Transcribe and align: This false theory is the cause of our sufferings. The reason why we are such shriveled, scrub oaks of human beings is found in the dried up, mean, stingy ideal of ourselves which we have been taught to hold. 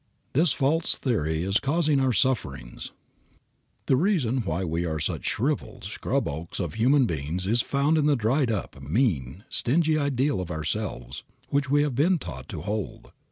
This 0.33 0.51
false 0.51 0.97
theory 0.97 1.43
is 1.43 1.53
the 1.57 1.61
cause 1.61 1.87
of 1.87 1.99
our 1.99 2.11
sufferings. 2.11 2.91
The 3.85 3.95
reason 3.95 4.37
why 4.37 4.63
we 4.63 4.83
are 4.83 4.99
such 4.99 5.27
shriveled, 5.27 5.83
scrub 5.83 6.27
oaks 6.27 6.59
of 6.59 6.73
human 6.73 7.05
beings 7.05 7.45
is 7.45 7.61
found 7.61 7.99
in 7.99 8.07
the 8.07 8.15
dried 8.15 8.49
up, 8.49 8.81
mean, 8.81 9.43
stingy 9.47 9.99
ideal 9.99 10.41
of 10.41 10.49
ourselves 10.49 11.23
which 11.49 11.69
we 11.69 11.83
have 11.83 11.93
been 11.93 12.17
taught 12.17 12.49
to 12.49 12.61
hold. 12.61 13.11